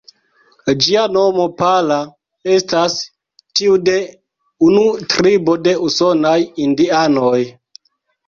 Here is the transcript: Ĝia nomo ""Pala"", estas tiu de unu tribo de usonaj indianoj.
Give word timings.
Ĝia 0.83 1.01
nomo 1.15 1.43
""Pala"", 1.59 1.97
estas 2.53 2.95
tiu 3.59 3.77
de 3.89 3.97
unu 4.69 4.87
tribo 5.13 5.57
de 5.67 5.75
usonaj 5.89 6.37
indianoj. 6.67 7.39